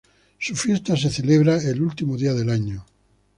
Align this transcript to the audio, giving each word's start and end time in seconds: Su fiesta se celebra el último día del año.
Su 0.39 0.55
fiesta 0.55 0.97
se 0.97 1.11
celebra 1.11 1.57
el 1.61 1.79
último 1.79 2.17
día 2.17 2.33
del 2.33 2.49
año. 2.49 2.83